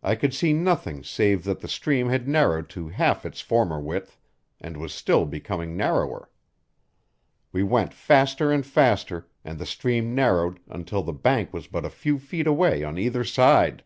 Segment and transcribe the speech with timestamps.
[0.00, 4.16] I could see nothing save that the stream had narrowed to half its former width,
[4.60, 6.30] and was still becoming narrower.
[7.50, 11.90] We went faster and faster, and the stream narrowed until the bank was but a
[11.90, 13.82] few feet away on either side.